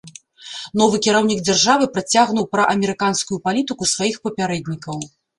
[0.81, 4.97] Новы кіраўнік дзяржавы працягнуў праамерыканскую палітыку сваіх папярэднікаў.